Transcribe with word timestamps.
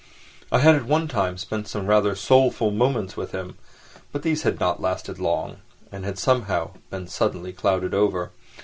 I 0.51 0.57
had 0.61 0.73
at 0.75 0.85
one 0.85 1.07
time 1.07 1.37
spent 1.37 1.67
some 1.67 1.85
rather 1.85 2.15
soulful 2.15 2.71
moments 2.71 3.15
with 3.15 3.33
him, 3.33 3.55
but 4.11 4.23
these 4.23 4.41
had 4.41 4.59
not 4.59 4.81
lasted 4.81 5.19
long 5.19 5.57
and 5.91 6.05
had 6.05 6.17
somehow 6.17 6.71
been 6.89 7.05
suddenly 7.07 7.53
clouded 7.53 7.93
over. 7.93 8.31